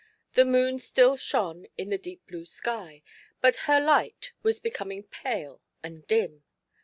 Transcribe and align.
Tlie 0.33 0.47
moon 0.47 0.79
still 0.79 1.15
shone 1.15 1.67
in 1.77 1.89
the 1.89 1.97
deep 1.99 2.25
blue 2.25 2.43
sky; 2.43 3.03
but 3.39 3.57
her 3.69 3.79
light 3.79 4.33
was 4.41 4.59
becoming 4.59 5.03
pale 5.03 5.61
and 5.83 6.07
dim. 6.07 6.41